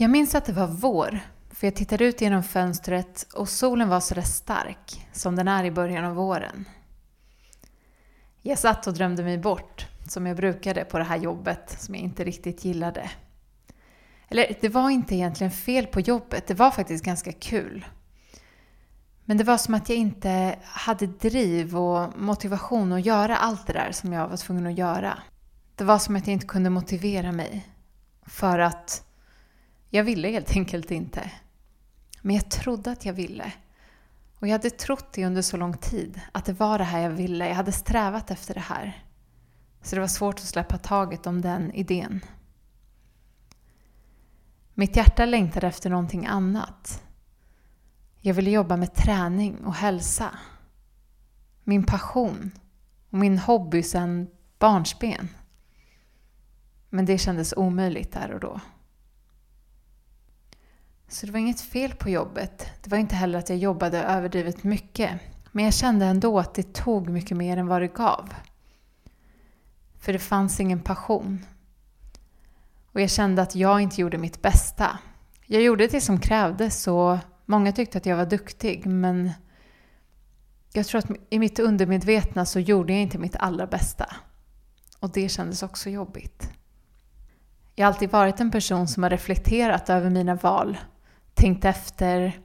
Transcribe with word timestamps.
Jag 0.00 0.10
minns 0.10 0.34
att 0.34 0.44
det 0.44 0.52
var 0.52 0.66
vår, 0.66 1.20
för 1.50 1.66
jag 1.66 1.74
tittade 1.74 2.04
ut 2.04 2.20
genom 2.20 2.42
fönstret 2.42 3.26
och 3.34 3.48
solen 3.48 3.88
var 3.88 4.00
sådär 4.00 4.22
stark, 4.22 5.06
som 5.12 5.36
den 5.36 5.48
är 5.48 5.64
i 5.64 5.70
början 5.70 6.04
av 6.04 6.14
våren. 6.14 6.64
Jag 8.42 8.58
satt 8.58 8.86
och 8.86 8.94
drömde 8.94 9.22
mig 9.22 9.38
bort, 9.38 9.86
som 10.08 10.26
jag 10.26 10.36
brukade 10.36 10.84
på 10.84 10.98
det 10.98 11.04
här 11.04 11.16
jobbet 11.16 11.76
som 11.78 11.94
jag 11.94 12.04
inte 12.04 12.24
riktigt 12.24 12.64
gillade. 12.64 13.10
Eller 14.28 14.56
det 14.60 14.68
var 14.68 14.90
inte 14.90 15.14
egentligen 15.14 15.50
fel 15.50 15.86
på 15.86 16.00
jobbet, 16.00 16.46
det 16.46 16.54
var 16.54 16.70
faktiskt 16.70 17.04
ganska 17.04 17.32
kul. 17.32 17.86
Men 19.24 19.36
det 19.36 19.44
var 19.44 19.58
som 19.58 19.74
att 19.74 19.88
jag 19.88 19.98
inte 19.98 20.58
hade 20.62 21.06
driv 21.06 21.76
och 21.76 22.20
motivation 22.20 22.92
att 22.92 23.06
göra 23.06 23.36
allt 23.36 23.66
det 23.66 23.72
där 23.72 23.92
som 23.92 24.12
jag 24.12 24.28
var 24.28 24.36
tvungen 24.36 24.66
att 24.66 24.78
göra. 24.78 25.18
Det 25.74 25.84
var 25.84 25.98
som 25.98 26.16
att 26.16 26.26
jag 26.26 26.32
inte 26.32 26.46
kunde 26.46 26.70
motivera 26.70 27.32
mig. 27.32 27.66
För 28.26 28.58
att 28.58 29.06
jag 29.90 30.04
ville 30.04 30.28
helt 30.28 30.56
enkelt 30.56 30.90
inte. 30.90 31.30
Men 32.22 32.36
jag 32.36 32.50
trodde 32.50 32.90
att 32.90 33.04
jag 33.04 33.12
ville. 33.12 33.52
Och 34.38 34.48
jag 34.48 34.52
hade 34.52 34.70
trott 34.70 35.12
det 35.12 35.26
under 35.26 35.42
så 35.42 35.56
lång 35.56 35.76
tid, 35.76 36.20
att 36.32 36.44
det 36.44 36.52
var 36.52 36.78
det 36.78 36.84
här 36.84 37.00
jag 37.00 37.10
ville. 37.10 37.48
Jag 37.48 37.54
hade 37.54 37.72
strävat 37.72 38.30
efter 38.30 38.54
det 38.54 38.60
här. 38.60 39.04
Så 39.82 39.94
det 39.96 40.00
var 40.00 40.08
svårt 40.08 40.34
att 40.34 40.44
släppa 40.44 40.78
taget 40.78 41.26
om 41.26 41.40
den 41.40 41.72
idén. 41.72 42.20
Mitt 44.74 44.96
hjärta 44.96 45.24
längtade 45.24 45.66
efter 45.66 45.90
någonting 45.90 46.26
annat. 46.26 47.02
Jag 48.20 48.34
ville 48.34 48.50
jobba 48.50 48.76
med 48.76 48.94
träning 48.94 49.64
och 49.64 49.74
hälsa. 49.74 50.38
Min 51.64 51.84
passion 51.84 52.50
och 53.10 53.18
min 53.18 53.38
hobby 53.38 53.82
sedan 53.82 54.28
barnsben. 54.58 55.28
Men 56.88 57.04
det 57.04 57.18
kändes 57.18 57.54
omöjligt 57.56 58.12
där 58.12 58.32
och 58.32 58.40
då. 58.40 58.60
Så 61.10 61.26
det 61.26 61.32
var 61.32 61.38
inget 61.38 61.60
fel 61.60 61.94
på 61.94 62.10
jobbet. 62.10 62.66
Det 62.82 62.90
var 62.90 62.98
inte 62.98 63.14
heller 63.14 63.38
att 63.38 63.48
jag 63.48 63.58
jobbade 63.58 63.98
överdrivet 63.98 64.64
mycket. 64.64 65.10
Men 65.52 65.64
jag 65.64 65.74
kände 65.74 66.06
ändå 66.06 66.38
att 66.38 66.54
det 66.54 66.72
tog 66.72 67.08
mycket 67.08 67.36
mer 67.36 67.56
än 67.56 67.66
vad 67.66 67.82
det 67.82 67.94
gav. 67.94 68.34
För 70.00 70.12
det 70.12 70.18
fanns 70.18 70.60
ingen 70.60 70.80
passion. 70.80 71.44
Och 72.92 73.00
jag 73.00 73.10
kände 73.10 73.42
att 73.42 73.54
jag 73.54 73.80
inte 73.80 74.00
gjorde 74.00 74.18
mitt 74.18 74.42
bästa. 74.42 74.98
Jag 75.46 75.62
gjorde 75.62 75.86
det 75.86 76.00
som 76.00 76.20
krävdes 76.20 76.88
och 76.88 77.18
många 77.46 77.72
tyckte 77.72 77.98
att 77.98 78.06
jag 78.06 78.16
var 78.16 78.26
duktig 78.26 78.86
men 78.86 79.32
jag 80.72 80.86
tror 80.86 80.98
att 80.98 81.10
i 81.30 81.38
mitt 81.38 81.58
undermedvetna 81.58 82.46
så 82.46 82.60
gjorde 82.60 82.92
jag 82.92 83.02
inte 83.02 83.18
mitt 83.18 83.36
allra 83.36 83.66
bästa. 83.66 84.06
Och 84.98 85.10
det 85.10 85.28
kändes 85.28 85.62
också 85.62 85.90
jobbigt. 85.90 86.50
Jag 87.74 87.86
har 87.86 87.92
alltid 87.92 88.10
varit 88.10 88.40
en 88.40 88.50
person 88.50 88.88
som 88.88 89.02
har 89.02 89.10
reflekterat 89.10 89.90
över 89.90 90.10
mina 90.10 90.34
val, 90.34 90.78
tänkt 91.40 91.64
efter 91.64 92.40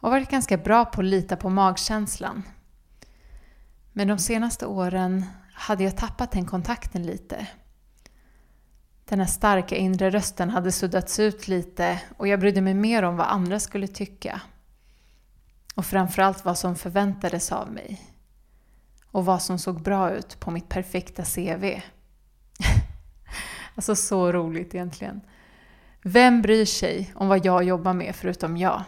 och 0.00 0.10
varit 0.10 0.30
ganska 0.30 0.56
bra 0.56 0.84
på 0.84 1.00
att 1.00 1.06
lita 1.06 1.36
på 1.36 1.50
magkänslan. 1.50 2.42
Men 3.92 4.08
de 4.08 4.18
senaste 4.18 4.66
åren 4.66 5.24
hade 5.52 5.84
jag 5.84 5.96
tappat 5.96 6.32
den 6.32 6.46
kontakten 6.46 7.02
lite. 7.02 7.46
Den 9.04 9.20
här 9.20 9.26
starka 9.26 9.76
inre 9.76 10.10
rösten 10.10 10.50
hade 10.50 10.72
suddats 10.72 11.18
ut 11.18 11.48
lite 11.48 12.00
och 12.16 12.28
jag 12.28 12.40
brydde 12.40 12.60
mig 12.60 12.74
mer 12.74 13.02
om 13.02 13.16
vad 13.16 13.26
andra 13.26 13.60
skulle 13.60 13.88
tycka. 13.88 14.40
Och 15.74 15.86
framförallt 15.86 16.44
vad 16.44 16.58
som 16.58 16.76
förväntades 16.76 17.52
av 17.52 17.72
mig. 17.72 18.02
Och 19.10 19.24
vad 19.24 19.42
som 19.42 19.58
såg 19.58 19.82
bra 19.82 20.10
ut 20.10 20.40
på 20.40 20.50
mitt 20.50 20.68
perfekta 20.68 21.24
CV. 21.24 21.64
alltså 23.74 23.96
så 23.96 24.32
roligt 24.32 24.74
egentligen. 24.74 25.20
Vem 26.08 26.42
bryr 26.42 26.64
sig 26.64 27.12
om 27.14 27.28
vad 27.28 27.46
jag 27.46 27.64
jobbar 27.64 27.92
med 27.92 28.16
förutom 28.16 28.56
jag? 28.56 28.84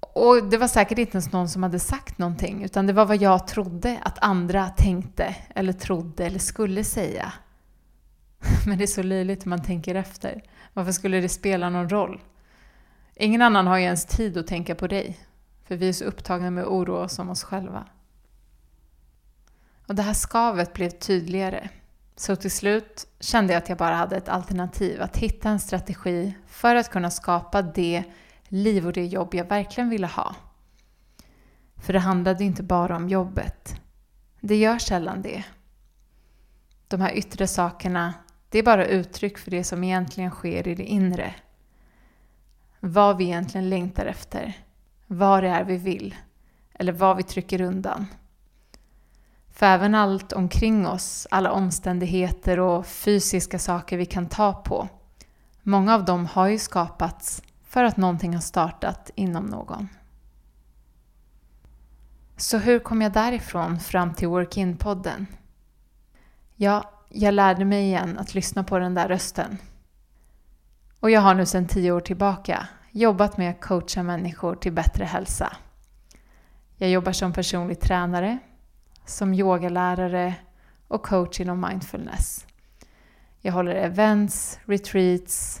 Och 0.00 0.44
det 0.50 0.58
var 0.58 0.68
säkert 0.68 0.98
inte 0.98 1.12
ens 1.12 1.32
någon 1.32 1.48
som 1.48 1.62
hade 1.62 1.78
sagt 1.78 2.18
någonting, 2.18 2.64
utan 2.64 2.86
det 2.86 2.92
var 2.92 3.06
vad 3.06 3.16
jag 3.16 3.46
trodde 3.46 4.00
att 4.02 4.18
andra 4.24 4.68
tänkte, 4.68 5.36
eller 5.54 5.72
trodde, 5.72 6.26
eller 6.26 6.38
skulle 6.38 6.84
säga. 6.84 7.32
Men 8.66 8.78
det 8.78 8.84
är 8.84 8.86
så 8.86 9.02
löjligt 9.02 9.44
om 9.44 9.50
man 9.50 9.62
tänker 9.62 9.94
efter. 9.94 10.42
Varför 10.72 10.92
skulle 10.92 11.20
det 11.20 11.28
spela 11.28 11.70
någon 11.70 11.88
roll? 11.88 12.20
Ingen 13.14 13.42
annan 13.42 13.66
har 13.66 13.78
ju 13.78 13.84
ens 13.84 14.06
tid 14.06 14.38
att 14.38 14.46
tänka 14.46 14.74
på 14.74 14.86
dig, 14.86 15.18
för 15.64 15.76
vi 15.76 15.88
är 15.88 15.92
så 15.92 16.04
upptagna 16.04 16.50
med 16.50 16.64
att 16.64 16.70
oroa 16.70 17.04
oss 17.04 17.18
om 17.18 17.30
oss 17.30 17.44
själva. 17.44 17.86
Och 19.86 19.94
det 19.94 20.02
här 20.02 20.14
skavet 20.14 20.72
blev 20.72 20.90
tydligare. 20.90 21.68
Så 22.16 22.36
till 22.36 22.50
slut 22.50 23.06
kände 23.20 23.52
jag 23.52 23.62
att 23.62 23.68
jag 23.68 23.78
bara 23.78 23.94
hade 23.94 24.16
ett 24.16 24.28
alternativ, 24.28 25.02
att 25.02 25.16
hitta 25.16 25.48
en 25.48 25.60
strategi 25.60 26.34
för 26.46 26.74
att 26.74 26.90
kunna 26.90 27.10
skapa 27.10 27.62
det 27.62 28.04
liv 28.48 28.86
och 28.86 28.92
det 28.92 29.06
jobb 29.06 29.34
jag 29.34 29.44
verkligen 29.48 29.90
ville 29.90 30.06
ha. 30.06 30.34
För 31.76 31.92
det 31.92 31.98
handlade 31.98 32.44
inte 32.44 32.62
bara 32.62 32.96
om 32.96 33.08
jobbet. 33.08 33.80
Det 34.40 34.56
gör 34.56 34.78
sällan 34.78 35.22
det. 35.22 35.44
De 36.88 37.00
här 37.00 37.12
yttre 37.12 37.46
sakerna, 37.46 38.14
det 38.48 38.58
är 38.58 38.62
bara 38.62 38.86
uttryck 38.86 39.38
för 39.38 39.50
det 39.50 39.64
som 39.64 39.84
egentligen 39.84 40.30
sker 40.30 40.68
i 40.68 40.74
det 40.74 40.84
inre. 40.84 41.34
Vad 42.80 43.16
vi 43.16 43.24
egentligen 43.24 43.68
längtar 43.68 44.06
efter. 44.06 44.52
Vad 45.06 45.42
det 45.42 45.48
är 45.48 45.64
vi 45.64 45.76
vill. 45.76 46.14
Eller 46.74 46.92
vad 46.92 47.16
vi 47.16 47.22
trycker 47.22 47.60
undan. 47.60 48.06
För 49.56 49.66
även 49.66 49.94
allt 49.94 50.32
omkring 50.32 50.86
oss, 50.86 51.26
alla 51.30 51.52
omständigheter 51.52 52.60
och 52.60 52.86
fysiska 52.86 53.58
saker 53.58 53.96
vi 53.96 54.06
kan 54.06 54.28
ta 54.28 54.52
på, 54.52 54.88
många 55.62 55.94
av 55.94 56.04
dem 56.04 56.26
har 56.26 56.46
ju 56.46 56.58
skapats 56.58 57.42
för 57.64 57.84
att 57.84 57.96
någonting 57.96 58.34
har 58.34 58.40
startat 58.40 59.10
inom 59.14 59.46
någon. 59.46 59.88
Så 62.36 62.58
hur 62.58 62.78
kom 62.78 63.02
jag 63.02 63.12
därifrån 63.12 63.80
fram 63.80 64.14
till 64.14 64.28
Work-In-podden? 64.28 65.26
Ja, 66.56 66.90
jag 67.08 67.34
lärde 67.34 67.64
mig 67.64 67.84
igen 67.84 68.18
att 68.18 68.34
lyssna 68.34 68.64
på 68.64 68.78
den 68.78 68.94
där 68.94 69.08
rösten. 69.08 69.58
Och 71.00 71.10
jag 71.10 71.20
har 71.20 71.34
nu 71.34 71.46
sedan 71.46 71.66
tio 71.66 71.92
år 71.92 72.00
tillbaka 72.00 72.68
jobbat 72.90 73.36
med 73.36 73.50
att 73.50 73.60
coacha 73.60 74.02
människor 74.02 74.54
till 74.56 74.72
bättre 74.72 75.04
hälsa. 75.04 75.56
Jag 76.76 76.90
jobbar 76.90 77.12
som 77.12 77.32
personlig 77.32 77.80
tränare, 77.80 78.38
som 79.06 79.34
yogalärare 79.34 80.34
och 80.88 81.02
coach 81.02 81.40
inom 81.40 81.60
mindfulness. 81.60 82.46
Jag 83.40 83.52
håller 83.52 83.74
events, 83.74 84.58
retreats 84.64 85.60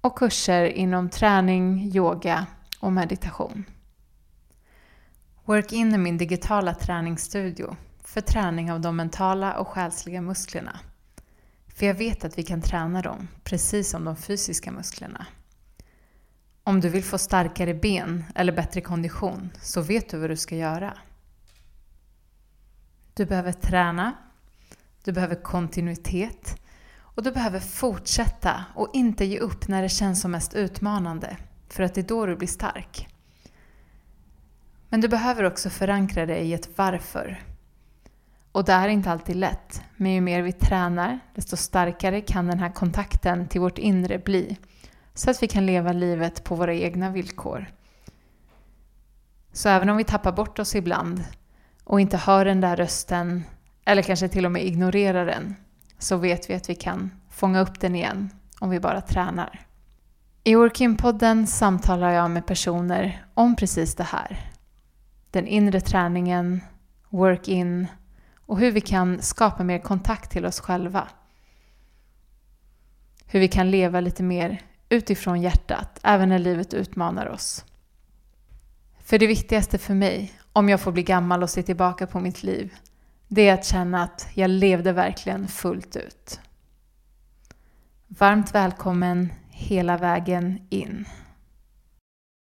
och 0.00 0.18
kurser 0.18 0.64
inom 0.64 1.08
träning, 1.10 1.90
yoga 1.94 2.46
och 2.80 2.92
meditation. 2.92 3.64
Work-In 5.44 5.94
är 5.94 5.98
min 5.98 6.18
digitala 6.18 6.74
träningsstudio 6.74 7.76
för 8.04 8.20
träning 8.20 8.72
av 8.72 8.80
de 8.80 8.96
mentala 8.96 9.58
och 9.58 9.68
själsliga 9.68 10.20
musklerna. 10.20 10.80
För 11.66 11.86
jag 11.86 11.94
vet 11.94 12.24
att 12.24 12.38
vi 12.38 12.42
kan 12.42 12.62
träna 12.62 13.02
dem, 13.02 13.28
precis 13.44 13.90
som 13.90 14.04
de 14.04 14.16
fysiska 14.16 14.72
musklerna. 14.72 15.26
Om 16.64 16.80
du 16.80 16.88
vill 16.88 17.04
få 17.04 17.18
starkare 17.18 17.74
ben 17.74 18.24
eller 18.34 18.52
bättre 18.52 18.80
kondition 18.80 19.50
så 19.62 19.80
vet 19.80 20.08
du 20.08 20.18
vad 20.18 20.30
du 20.30 20.36
ska 20.36 20.56
göra. 20.56 20.98
Du 23.20 23.26
behöver 23.26 23.52
träna, 23.52 24.12
du 25.04 25.12
behöver 25.12 25.34
kontinuitet 25.34 26.60
och 26.98 27.22
du 27.22 27.32
behöver 27.32 27.60
fortsätta 27.60 28.64
och 28.74 28.90
inte 28.92 29.24
ge 29.24 29.38
upp 29.38 29.68
när 29.68 29.82
det 29.82 29.88
känns 29.88 30.20
som 30.20 30.30
mest 30.30 30.54
utmanande, 30.54 31.36
för 31.68 31.82
att 31.82 31.94
det 31.94 32.00
är 32.00 32.08
då 32.08 32.26
du 32.26 32.36
blir 32.36 32.48
stark. 32.48 33.08
Men 34.88 35.00
du 35.00 35.08
behöver 35.08 35.44
också 35.44 35.70
förankra 35.70 36.26
dig 36.26 36.48
i 36.48 36.54
ett 36.54 36.68
varför. 36.76 37.42
Och 38.52 38.64
det 38.64 38.72
är 38.72 38.88
inte 38.88 39.10
alltid 39.10 39.36
lätt, 39.36 39.82
men 39.96 40.12
ju 40.12 40.20
mer 40.20 40.42
vi 40.42 40.52
tränar, 40.52 41.20
desto 41.34 41.56
starkare 41.56 42.20
kan 42.20 42.46
den 42.46 42.58
här 42.58 42.72
kontakten 42.72 43.48
till 43.48 43.60
vårt 43.60 43.78
inre 43.78 44.18
bli, 44.18 44.56
så 45.14 45.30
att 45.30 45.42
vi 45.42 45.48
kan 45.48 45.66
leva 45.66 45.92
livet 45.92 46.44
på 46.44 46.54
våra 46.54 46.74
egna 46.74 47.10
villkor. 47.10 47.66
Så 49.52 49.68
även 49.68 49.88
om 49.88 49.96
vi 49.96 50.04
tappar 50.04 50.32
bort 50.32 50.58
oss 50.58 50.74
ibland 50.74 51.24
och 51.90 52.00
inte 52.00 52.16
hör 52.16 52.44
den 52.44 52.60
där 52.60 52.76
rösten, 52.76 53.44
eller 53.84 54.02
kanske 54.02 54.28
till 54.28 54.46
och 54.46 54.52
med 54.52 54.66
ignorerar 54.66 55.26
den, 55.26 55.56
så 55.98 56.16
vet 56.16 56.50
vi 56.50 56.54
att 56.54 56.70
vi 56.70 56.74
kan 56.74 57.10
fånga 57.30 57.60
upp 57.60 57.80
den 57.80 57.94
igen 57.94 58.30
om 58.60 58.70
vi 58.70 58.80
bara 58.80 59.00
tränar. 59.00 59.66
I 60.44 60.54
Workin-podden 60.54 61.46
samtalar 61.46 62.10
jag 62.10 62.30
med 62.30 62.46
personer 62.46 63.24
om 63.34 63.56
precis 63.56 63.94
det 63.94 64.04
här. 64.04 64.50
Den 65.30 65.46
inre 65.46 65.80
träningen, 65.80 66.60
work-in 67.08 67.86
och 68.46 68.58
hur 68.58 68.72
vi 68.72 68.80
kan 68.80 69.22
skapa 69.22 69.64
mer 69.64 69.78
kontakt 69.78 70.30
till 70.30 70.46
oss 70.46 70.60
själva. 70.60 71.08
Hur 73.26 73.40
vi 73.40 73.48
kan 73.48 73.70
leva 73.70 74.00
lite 74.00 74.22
mer 74.22 74.62
utifrån 74.88 75.40
hjärtat, 75.40 76.00
även 76.02 76.28
när 76.28 76.38
livet 76.38 76.74
utmanar 76.74 77.26
oss. 77.26 77.64
För 79.04 79.18
det 79.18 79.26
viktigaste 79.26 79.78
för 79.78 79.94
mig, 79.94 80.32
om 80.52 80.68
jag 80.68 80.80
får 80.80 80.92
bli 80.92 81.02
gammal 81.02 81.42
och 81.42 81.50
se 81.50 81.62
tillbaka 81.62 82.06
på 82.06 82.20
mitt 82.20 82.42
liv, 82.42 82.74
det 83.28 83.48
är 83.48 83.54
att 83.54 83.64
känna 83.64 84.02
att 84.02 84.28
jag 84.34 84.50
levde 84.50 84.92
verkligen 84.92 85.48
fullt 85.48 85.96
ut. 85.96 86.40
Varmt 88.06 88.54
välkommen 88.54 89.32
hela 89.48 89.96
vägen 89.96 90.66
in. 90.70 91.06